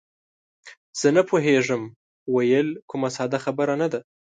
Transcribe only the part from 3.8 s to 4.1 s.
نه ده.